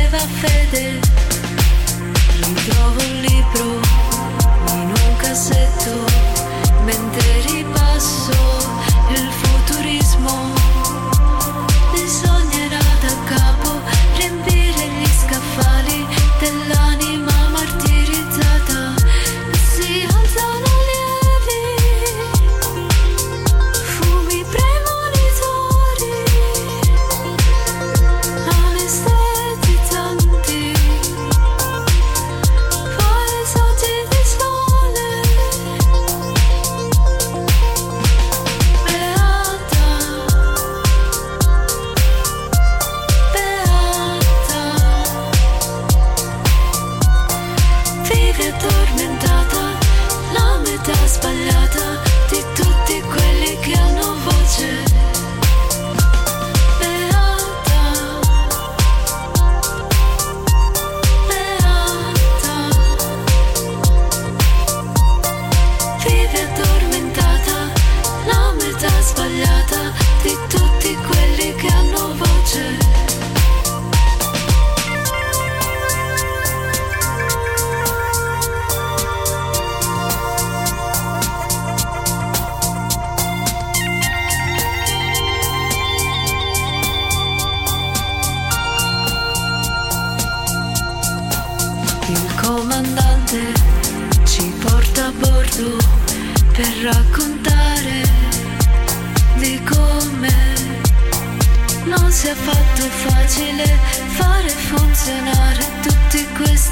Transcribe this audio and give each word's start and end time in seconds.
aveva 0.00 0.18
fede. 0.18 1.00
Ritrovo 2.40 3.00
un 3.00 3.20
libro 3.20 3.80
in 4.72 4.92
un 5.04 5.16
cassetto 5.16 5.90
mentre 6.84 7.40
ripasso 7.46 8.32
il 9.10 9.28
futurismo. 9.30 10.69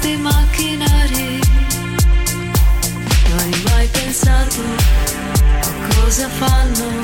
questi 0.09 0.17
macchinari. 0.17 1.39
Hai 3.37 3.61
mai 3.69 3.87
pensato 3.91 4.61
cosa 5.95 6.27
fanno 6.29 6.99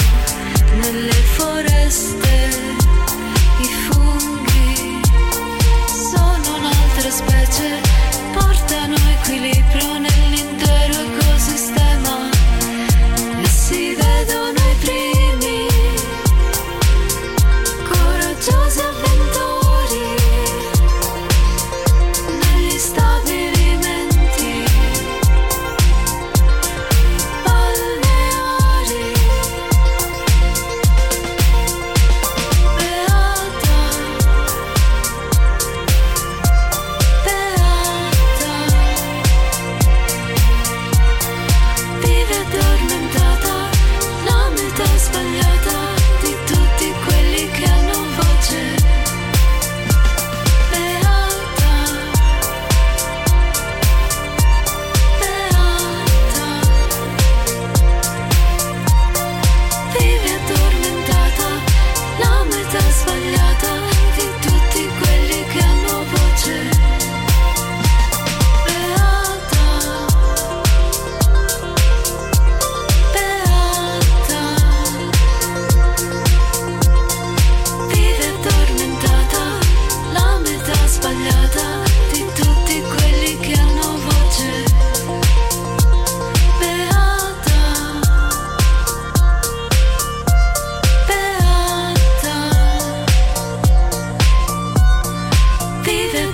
nelle 0.79 1.11
foreste 1.11 2.49
i 3.59 3.67
funghi. 3.87 5.01
Sono 6.11 6.57
un'altra 6.57 7.11
specie, 7.11 7.81
portano 8.33 8.95
equilibrio. 9.19 9.94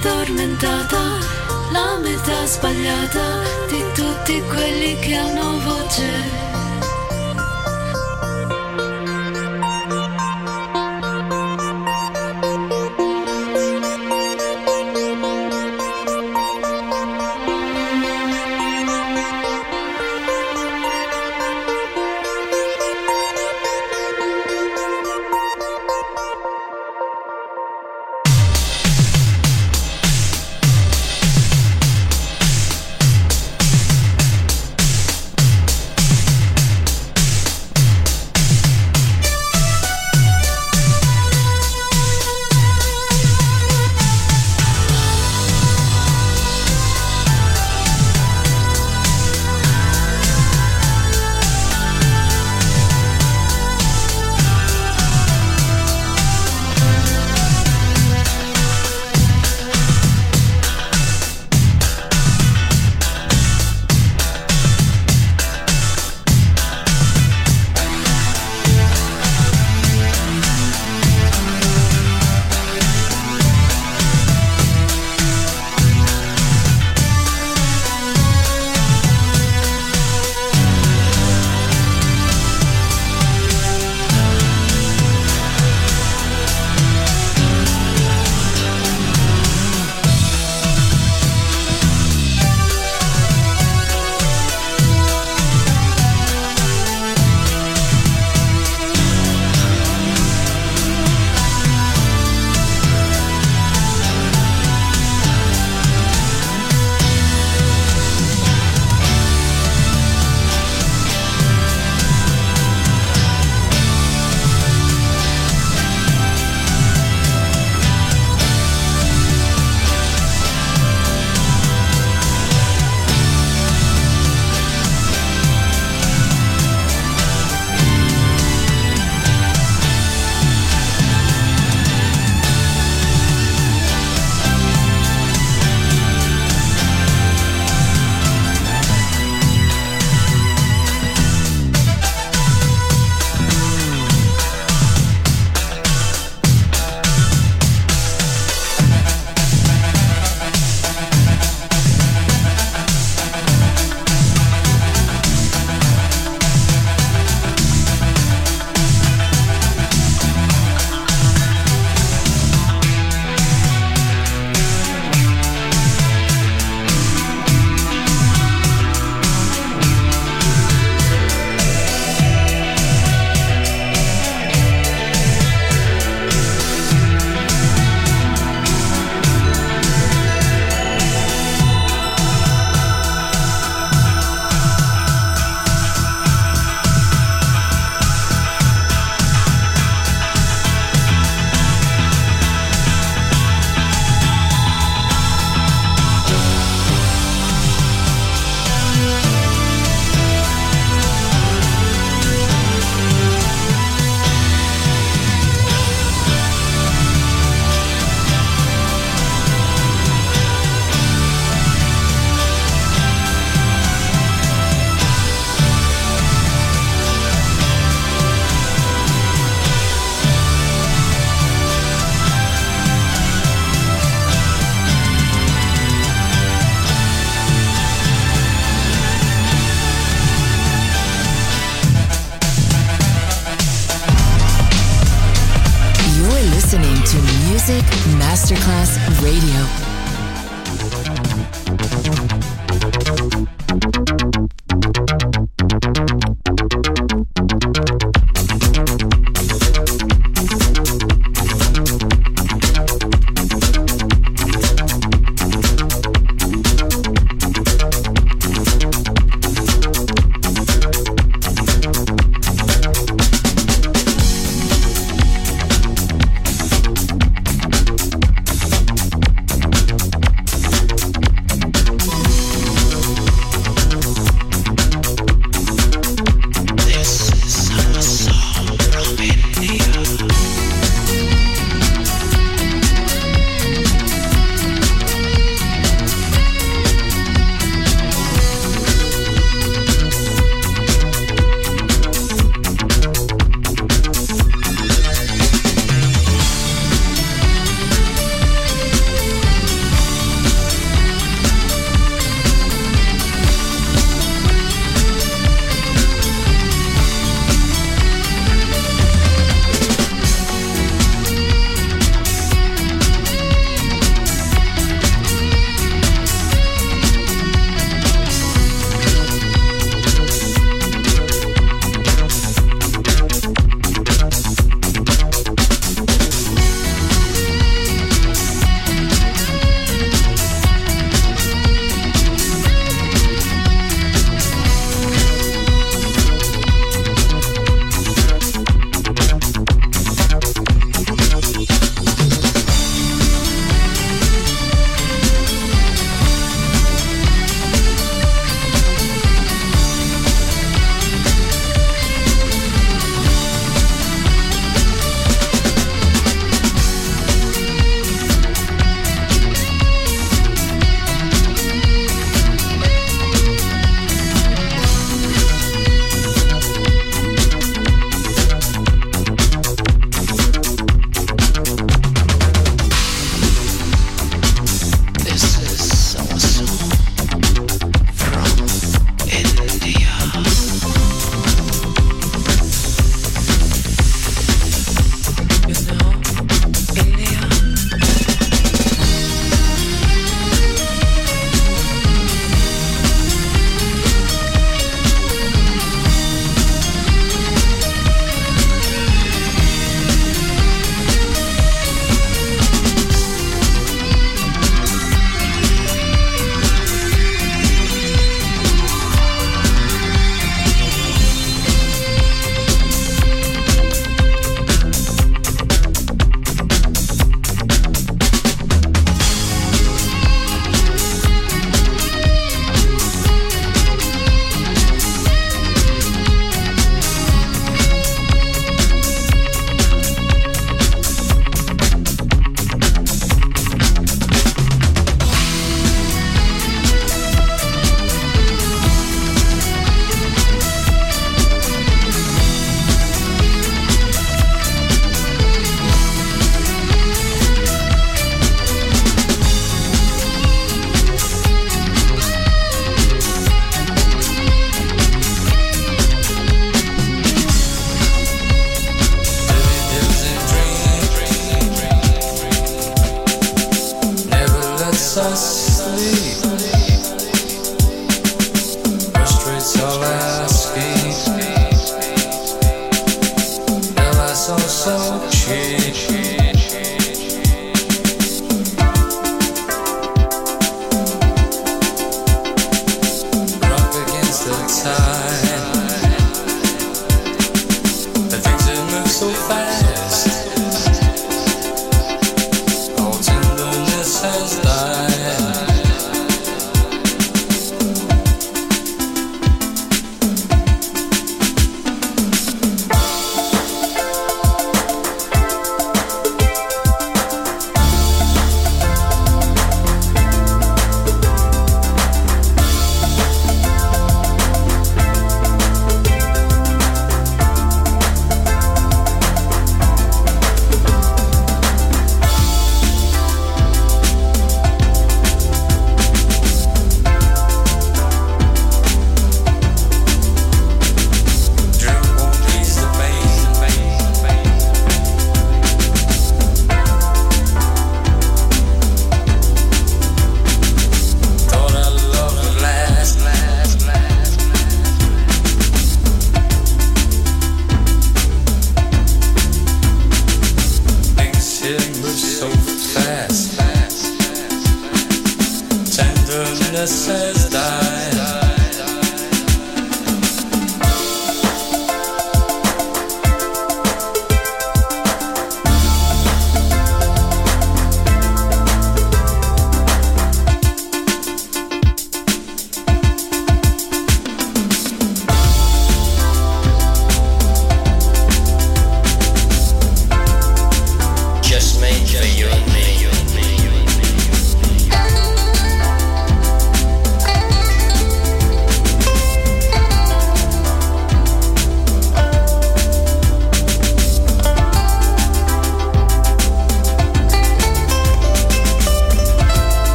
tormentata, 0.00 1.18
la 1.72 1.98
metà 2.02 2.46
sbagliata 2.46 3.42
di 3.68 3.82
tutti 3.94 4.42
quelli 4.48 4.98
che 4.98 5.14
hanno 5.14 5.58
voce. 5.60 6.49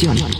Producción. 0.00 0.39